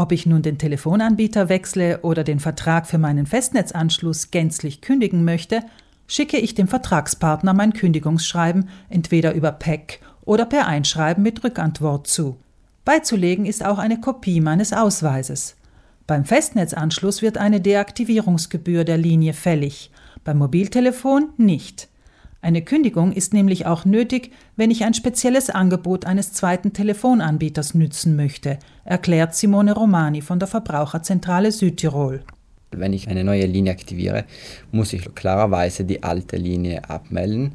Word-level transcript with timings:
Ob 0.00 0.12
ich 0.12 0.24
nun 0.24 0.40
den 0.40 0.56
Telefonanbieter 0.56 1.50
wechsle 1.50 2.00
oder 2.00 2.24
den 2.24 2.40
Vertrag 2.40 2.86
für 2.86 2.96
meinen 2.96 3.26
Festnetzanschluss 3.26 4.30
gänzlich 4.30 4.80
kündigen 4.80 5.26
möchte, 5.26 5.62
schicke 6.06 6.38
ich 6.38 6.54
dem 6.54 6.68
Vertragspartner 6.68 7.52
mein 7.52 7.74
Kündigungsschreiben 7.74 8.70
entweder 8.88 9.34
über 9.34 9.52
PEC 9.52 10.00
oder 10.24 10.46
per 10.46 10.66
Einschreiben 10.66 11.22
mit 11.22 11.44
Rückantwort 11.44 12.06
zu. 12.06 12.38
Beizulegen 12.86 13.44
ist 13.44 13.62
auch 13.62 13.76
eine 13.76 14.00
Kopie 14.00 14.40
meines 14.40 14.72
Ausweises. 14.72 15.56
Beim 16.06 16.24
Festnetzanschluss 16.24 17.20
wird 17.20 17.36
eine 17.36 17.60
Deaktivierungsgebühr 17.60 18.84
der 18.84 18.96
Linie 18.96 19.34
fällig, 19.34 19.90
beim 20.24 20.38
Mobiltelefon 20.38 21.34
nicht. 21.36 21.89
Eine 22.42 22.62
Kündigung 22.62 23.12
ist 23.12 23.34
nämlich 23.34 23.66
auch 23.66 23.84
nötig, 23.84 24.30
wenn 24.56 24.70
ich 24.70 24.84
ein 24.84 24.94
spezielles 24.94 25.50
Angebot 25.50 26.06
eines 26.06 26.32
zweiten 26.32 26.72
Telefonanbieters 26.72 27.74
nützen 27.74 28.16
möchte, 28.16 28.58
erklärt 28.84 29.34
Simone 29.34 29.74
Romani 29.74 30.22
von 30.22 30.38
der 30.38 30.48
Verbraucherzentrale 30.48 31.52
Südtirol. 31.52 32.22
Wenn 32.70 32.94
ich 32.94 33.08
eine 33.08 33.24
neue 33.24 33.44
Linie 33.44 33.72
aktiviere, 33.72 34.24
muss 34.72 34.94
ich 34.94 35.14
klarerweise 35.14 35.84
die 35.84 36.02
alte 36.02 36.36
Linie 36.36 36.88
abmelden. 36.88 37.52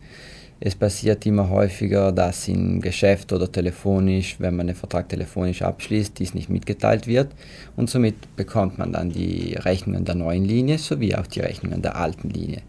Es 0.59 0.75
passiert 0.75 1.25
immer 1.25 1.49
häufiger, 1.49 2.11
dass 2.11 2.47
im 2.47 2.79
Geschäft 2.79 3.33
oder 3.33 3.51
telefonisch, 3.51 4.35
wenn 4.39 4.55
man 4.55 4.67
den 4.67 4.75
Vertrag 4.75 5.09
telefonisch 5.09 5.63
abschließt, 5.63 6.17
dies 6.19 6.33
nicht 6.33 6.49
mitgeteilt 6.49 7.07
wird 7.07 7.29
und 7.75 7.89
somit 7.89 8.35
bekommt 8.35 8.77
man 8.77 8.93
dann 8.93 9.09
die 9.09 9.55
Rechnungen 9.55 10.05
der 10.05 10.15
neuen 10.15 10.45
Linie 10.45 10.77
sowie 10.77 11.15
auch 11.15 11.27
die 11.27 11.41
Rechnungen 11.41 11.81
der 11.81 11.95
alten 11.95 12.29
Linie. 12.29 12.61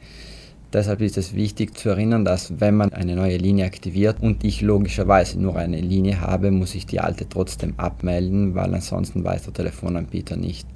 Deshalb 0.73 1.01
ist 1.01 1.16
es 1.16 1.34
wichtig 1.34 1.79
zu 1.79 1.91
erinnern, 1.91 2.25
dass 2.25 2.61
wenn 2.61 2.77
man 2.77 2.93
eine 2.93 3.15
neue 3.15 3.37
Linie 3.37 3.66
aktiviert 3.66 4.20
und 4.20 4.45
ich 4.45 4.61
logischerweise 4.62 5.41
nur 5.41 5.57
eine 5.57 5.80
Linie 5.80 6.20
habe, 6.20 6.51
muss 6.51 6.74
ich 6.74 6.87
die 6.87 7.01
alte 7.01 7.29
trotzdem 7.29 7.74
abmelden, 7.77 8.55
weil 8.55 8.74
ansonsten 8.74 9.24
weiß 9.24 9.45
der 9.45 9.52
Telefonanbieter 9.52 10.37
nicht, 10.37 10.66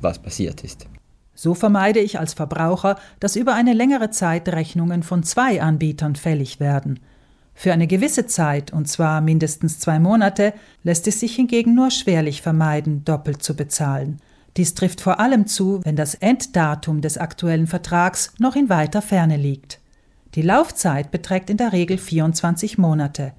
was 0.00 0.18
passiert 0.18 0.62
ist. 0.62 0.86
So 1.34 1.54
vermeide 1.54 2.00
ich 2.00 2.18
als 2.18 2.34
Verbraucher, 2.34 2.96
dass 3.18 3.34
über 3.34 3.54
eine 3.54 3.72
längere 3.72 4.10
Zeit 4.10 4.48
Rechnungen 4.48 5.02
von 5.02 5.22
zwei 5.22 5.60
Anbietern 5.62 6.14
fällig 6.14 6.60
werden. 6.60 7.00
Für 7.54 7.72
eine 7.72 7.86
gewisse 7.86 8.26
Zeit, 8.26 8.72
und 8.72 8.88
zwar 8.88 9.20
mindestens 9.20 9.78
zwei 9.78 9.98
Monate, 9.98 10.54
lässt 10.82 11.06
es 11.08 11.20
sich 11.20 11.34
hingegen 11.34 11.74
nur 11.74 11.90
schwerlich 11.90 12.40
vermeiden, 12.40 13.04
doppelt 13.04 13.42
zu 13.42 13.56
bezahlen. 13.56 14.18
Dies 14.56 14.74
trifft 14.74 15.00
vor 15.00 15.20
allem 15.20 15.46
zu, 15.46 15.80
wenn 15.84 15.96
das 15.96 16.14
Enddatum 16.14 17.00
des 17.00 17.18
aktuellen 17.18 17.66
Vertrags 17.66 18.32
noch 18.38 18.56
in 18.56 18.68
weiter 18.68 19.02
Ferne 19.02 19.36
liegt. 19.36 19.80
Die 20.34 20.42
Laufzeit 20.42 21.10
beträgt 21.10 21.50
in 21.50 21.56
der 21.56 21.72
Regel 21.72 21.98
24 21.98 22.78
Monate. 22.78 23.32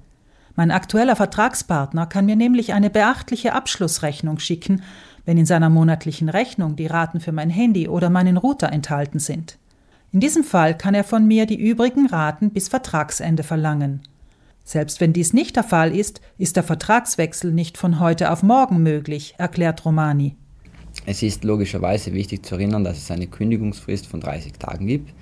Mein 0.54 0.70
aktueller 0.70 1.16
Vertragspartner 1.16 2.06
kann 2.06 2.26
mir 2.26 2.36
nämlich 2.36 2.74
eine 2.74 2.90
beachtliche 2.90 3.54
Abschlussrechnung 3.54 4.38
schicken, 4.38 4.82
wenn 5.24 5.38
in 5.38 5.46
seiner 5.46 5.70
monatlichen 5.70 6.28
Rechnung 6.28 6.76
die 6.76 6.86
Raten 6.86 7.20
für 7.20 7.32
mein 7.32 7.48
Handy 7.48 7.88
oder 7.88 8.10
meinen 8.10 8.36
Router 8.36 8.70
enthalten 8.70 9.18
sind. 9.18 9.58
In 10.12 10.20
diesem 10.20 10.44
Fall 10.44 10.76
kann 10.76 10.94
er 10.94 11.04
von 11.04 11.26
mir 11.26 11.46
die 11.46 11.58
übrigen 11.58 12.06
Raten 12.06 12.50
bis 12.50 12.68
Vertragsende 12.68 13.42
verlangen. 13.42 14.02
Selbst 14.64 15.00
wenn 15.00 15.14
dies 15.14 15.32
nicht 15.32 15.56
der 15.56 15.64
Fall 15.64 15.96
ist, 15.96 16.20
ist 16.36 16.56
der 16.56 16.62
Vertragswechsel 16.62 17.50
nicht 17.50 17.78
von 17.78 17.98
heute 17.98 18.30
auf 18.30 18.42
morgen 18.42 18.82
möglich, 18.82 19.34
erklärt 19.38 19.84
Romani. 19.84 20.36
Es 21.04 21.22
ist 21.22 21.42
logischerweise 21.42 22.12
wichtig 22.12 22.46
zu 22.46 22.54
erinnern, 22.54 22.84
dass 22.84 22.98
es 22.98 23.10
eine 23.10 23.26
Kündigungsfrist 23.26 24.06
von 24.06 24.20
30 24.20 24.52
Tagen 24.54 24.86
gibt. 24.86 25.12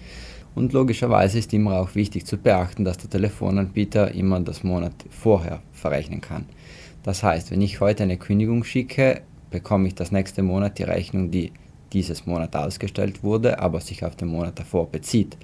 Und 0.54 0.72
logischerweise 0.72 1.38
ist 1.38 1.54
immer 1.54 1.80
auch 1.80 1.94
wichtig 1.94 2.26
zu 2.26 2.36
beachten, 2.36 2.84
dass 2.84 2.98
der 2.98 3.08
Telefonanbieter 3.08 4.12
immer 4.12 4.40
das 4.40 4.62
Monat 4.62 4.92
vorher 5.08 5.62
verrechnen 5.72 6.20
kann. 6.20 6.46
Das 7.02 7.22
heißt, 7.22 7.50
wenn 7.50 7.62
ich 7.62 7.80
heute 7.80 8.02
eine 8.02 8.18
Kündigung 8.18 8.64
schicke, 8.64 9.22
bekomme 9.50 9.88
ich 9.88 9.94
das 9.94 10.12
nächste 10.12 10.42
Monat 10.42 10.78
die 10.78 10.82
Rechnung, 10.82 11.30
die 11.30 11.52
dieses 11.92 12.26
Monat 12.26 12.54
ausgestellt 12.54 13.22
wurde, 13.22 13.58
aber 13.58 13.80
sich 13.80 14.04
auf 14.04 14.16
den 14.16 14.28
Monat 14.28 14.58
davor 14.58 14.90
bezieht. 14.90 15.36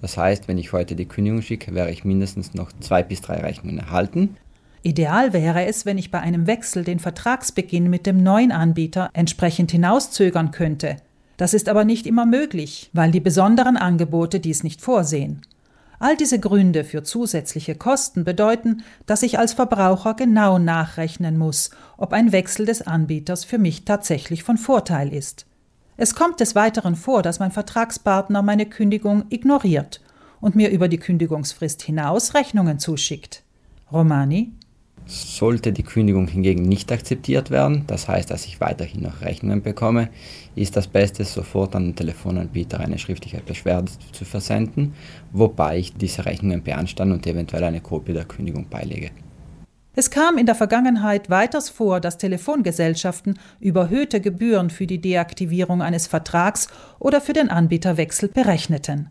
Das 0.00 0.16
heißt, 0.16 0.48
wenn 0.48 0.58
ich 0.58 0.72
heute 0.72 0.96
die 0.96 1.06
Kündigung 1.06 1.40
schicke, 1.40 1.74
wäre 1.74 1.90
ich 1.90 2.04
mindestens 2.04 2.52
noch 2.52 2.72
zwei 2.80 3.02
bis 3.02 3.20
drei 3.20 3.36
Rechnungen 3.36 3.78
erhalten. 3.78 4.36
Ideal 4.84 5.32
wäre 5.32 5.64
es, 5.64 5.86
wenn 5.86 5.96
ich 5.96 6.10
bei 6.10 6.20
einem 6.20 6.46
Wechsel 6.46 6.84
den 6.84 6.98
Vertragsbeginn 6.98 7.88
mit 7.88 8.04
dem 8.04 8.22
neuen 8.22 8.52
Anbieter 8.52 9.08
entsprechend 9.14 9.70
hinauszögern 9.70 10.50
könnte. 10.50 10.96
Das 11.38 11.54
ist 11.54 11.70
aber 11.70 11.86
nicht 11.86 12.06
immer 12.06 12.26
möglich, 12.26 12.90
weil 12.92 13.10
die 13.10 13.20
besonderen 13.20 13.78
Angebote 13.78 14.40
dies 14.40 14.62
nicht 14.62 14.82
vorsehen. 14.82 15.40
All 16.00 16.18
diese 16.18 16.38
Gründe 16.38 16.84
für 16.84 17.02
zusätzliche 17.02 17.76
Kosten 17.76 18.24
bedeuten, 18.24 18.82
dass 19.06 19.22
ich 19.22 19.38
als 19.38 19.54
Verbraucher 19.54 20.12
genau 20.12 20.58
nachrechnen 20.58 21.38
muss, 21.38 21.70
ob 21.96 22.12
ein 22.12 22.30
Wechsel 22.32 22.66
des 22.66 22.82
Anbieters 22.82 23.42
für 23.46 23.56
mich 23.56 23.86
tatsächlich 23.86 24.42
von 24.42 24.58
Vorteil 24.58 25.14
ist. 25.14 25.46
Es 25.96 26.14
kommt 26.14 26.40
des 26.40 26.54
Weiteren 26.54 26.94
vor, 26.94 27.22
dass 27.22 27.38
mein 27.38 27.52
Vertragspartner 27.52 28.42
meine 28.42 28.66
Kündigung 28.66 29.24
ignoriert 29.30 30.02
und 30.42 30.56
mir 30.56 30.68
über 30.68 30.88
die 30.88 30.98
Kündigungsfrist 30.98 31.80
hinaus 31.80 32.34
Rechnungen 32.34 32.78
zuschickt. 32.78 33.44
Romani 33.90 34.52
sollte 35.06 35.72
die 35.72 35.82
Kündigung 35.82 36.28
hingegen 36.28 36.62
nicht 36.62 36.90
akzeptiert 36.90 37.50
werden, 37.50 37.84
das 37.86 38.08
heißt, 38.08 38.30
dass 38.30 38.46
ich 38.46 38.60
weiterhin 38.60 39.02
noch 39.02 39.20
Rechnungen 39.20 39.62
bekomme, 39.62 40.08
ist 40.54 40.76
das 40.76 40.86
Beste, 40.86 41.24
sofort 41.24 41.76
an 41.76 41.84
den 41.84 41.96
Telefonanbieter 41.96 42.80
eine 42.80 42.98
schriftliche 42.98 43.40
Beschwerde 43.40 43.92
zu 44.12 44.24
versenden, 44.24 44.94
wobei 45.32 45.78
ich 45.78 45.94
diese 45.94 46.24
Rechnungen 46.24 46.62
beanstande 46.62 47.14
und 47.14 47.26
eventuell 47.26 47.64
eine 47.64 47.80
Kopie 47.80 48.12
der 48.12 48.24
Kündigung 48.24 48.68
beilege. 48.68 49.10
Es 49.96 50.10
kam 50.10 50.38
in 50.38 50.46
der 50.46 50.56
Vergangenheit 50.56 51.30
weiters 51.30 51.68
vor, 51.68 52.00
dass 52.00 52.18
Telefongesellschaften 52.18 53.38
überhöhte 53.60 54.20
Gebühren 54.20 54.70
für 54.70 54.88
die 54.88 55.00
Deaktivierung 55.00 55.82
eines 55.82 56.08
Vertrags 56.08 56.66
oder 56.98 57.20
für 57.20 57.32
den 57.32 57.48
Anbieterwechsel 57.48 58.28
berechneten. 58.28 59.10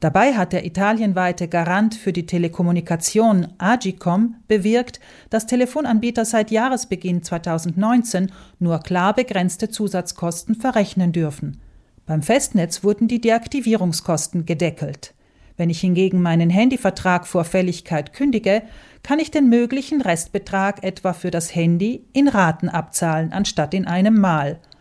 Dabei 0.00 0.34
hat 0.34 0.52
der 0.52 0.64
italienweite 0.64 1.48
Garant 1.48 1.94
für 1.94 2.12
die 2.12 2.26
Telekommunikation 2.26 3.48
Agicom 3.58 4.36
bewirkt, 4.48 5.00
dass 5.30 5.46
Telefonanbieter 5.46 6.24
seit 6.24 6.50
Jahresbeginn 6.50 7.22
2019 7.22 8.32
nur 8.58 8.80
klar 8.80 9.14
begrenzte 9.14 9.68
Zusatzkosten 9.68 10.54
verrechnen 10.54 11.12
dürfen. 11.12 11.60
Beim 12.06 12.22
Festnetz 12.22 12.82
wurden 12.82 13.06
die 13.06 13.20
Deaktivierungskosten 13.20 14.44
gedeckelt. 14.46 15.14
Wenn 15.56 15.70
ich 15.70 15.80
hingegen 15.80 16.22
meinen 16.22 16.50
Handyvertrag 16.50 17.26
vor 17.26 17.44
Fälligkeit 17.44 18.12
kündige, 18.12 18.62
kann 19.02 19.18
ich 19.18 19.30
den 19.30 19.48
möglichen 19.48 20.00
Restbetrag 20.00 20.82
etwa 20.82 21.12
für 21.12 21.30
das 21.30 21.54
Handy 21.54 22.06
in 22.12 22.26
Raten 22.26 22.68
abzahlen, 22.68 23.32
anstatt 23.32 23.74
in 23.74 23.86
einem 23.86 24.18
Mal– 24.18 24.58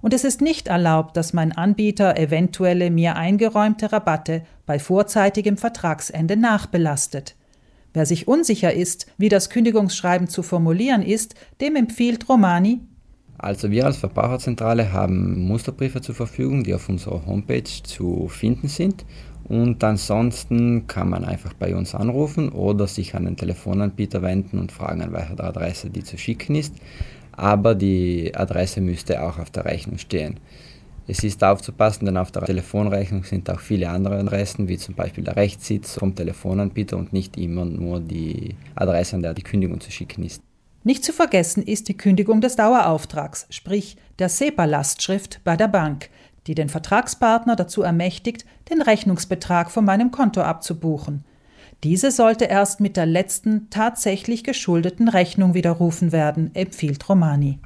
und 0.00 0.14
es 0.14 0.24
ist 0.24 0.40
nicht 0.40 0.68
erlaubt, 0.68 1.16
dass 1.16 1.32
mein 1.32 1.52
Anbieter 1.52 2.16
eventuelle 2.18 2.90
mir 2.90 3.16
eingeräumte 3.16 3.92
Rabatte 3.92 4.42
bei 4.66 4.78
vorzeitigem 4.78 5.56
Vertragsende 5.56 6.36
nachbelastet. 6.36 7.34
Wer 7.92 8.06
sich 8.06 8.28
unsicher 8.28 8.74
ist, 8.74 9.06
wie 9.16 9.28
das 9.28 9.48
Kündigungsschreiben 9.48 10.28
zu 10.28 10.42
formulieren 10.42 11.02
ist, 11.02 11.34
dem 11.60 11.76
empfiehlt 11.76 12.28
Romani 12.28 12.80
also 13.38 13.70
wir 13.70 13.84
als 13.84 13.98
Verbraucherzentrale 13.98 14.92
haben 14.92 15.46
Musterbriefe 15.46 16.00
zur 16.00 16.14
Verfügung, 16.14 16.64
die 16.64 16.74
auf 16.74 16.88
unserer 16.88 17.26
Homepage 17.26 17.64
zu 17.64 18.28
finden 18.28 18.68
sind. 18.68 19.04
Und 19.44 19.84
ansonsten 19.84 20.86
kann 20.86 21.10
man 21.10 21.24
einfach 21.24 21.52
bei 21.52 21.76
uns 21.76 21.94
anrufen 21.94 22.48
oder 22.48 22.86
sich 22.86 23.14
an 23.14 23.26
den 23.26 23.36
Telefonanbieter 23.36 24.22
wenden 24.22 24.58
und 24.58 24.72
fragen, 24.72 25.02
an 25.02 25.12
welcher 25.12 25.38
Adresse 25.44 25.90
die 25.90 26.02
zu 26.02 26.18
schicken 26.18 26.56
ist 26.56 26.74
aber 27.36 27.74
die 27.74 28.34
Adresse 28.34 28.80
müsste 28.80 29.22
auch 29.22 29.38
auf 29.38 29.50
der 29.50 29.64
Rechnung 29.64 29.98
stehen. 29.98 30.40
Es 31.08 31.22
ist 31.22 31.44
aufzupassen, 31.44 32.04
denn 32.04 32.16
auf 32.16 32.32
der 32.32 32.42
Telefonrechnung 32.42 33.22
sind 33.22 33.48
auch 33.48 33.60
viele 33.60 33.88
andere 33.88 34.18
Adressen, 34.18 34.66
wie 34.66 34.76
zum 34.76 34.96
Beispiel 34.96 35.22
der 35.22 35.36
Rechtssitz 35.36 35.94
vom 35.94 36.14
Telefonanbieter 36.14 36.96
und 36.96 37.12
nicht 37.12 37.36
immer 37.36 37.64
nur 37.64 38.00
die 38.00 38.56
Adresse, 38.74 39.14
an 39.14 39.22
der 39.22 39.32
die 39.32 39.42
Kündigung 39.42 39.80
zu 39.80 39.92
schicken 39.92 40.24
ist. 40.24 40.42
Nicht 40.82 41.04
zu 41.04 41.12
vergessen 41.12 41.62
ist 41.62 41.88
die 41.88 41.96
Kündigung 41.96 42.40
des 42.40 42.56
Dauerauftrags, 42.56 43.46
sprich 43.50 43.96
der 44.18 44.28
SEPA-Lastschrift 44.28 45.40
bei 45.44 45.56
der 45.56 45.68
Bank, 45.68 46.10
die 46.46 46.54
den 46.54 46.68
Vertragspartner 46.68 47.54
dazu 47.54 47.82
ermächtigt, 47.82 48.44
den 48.70 48.82
Rechnungsbetrag 48.82 49.70
von 49.70 49.84
meinem 49.84 50.10
Konto 50.10 50.40
abzubuchen. 50.40 51.24
Diese 51.84 52.10
sollte 52.10 52.46
erst 52.46 52.80
mit 52.80 52.96
der 52.96 53.06
letzten 53.06 53.68
tatsächlich 53.70 54.44
geschuldeten 54.44 55.08
Rechnung 55.08 55.54
widerrufen 55.54 56.10
werden, 56.10 56.54
empfiehlt 56.54 57.08
Romani 57.08 57.58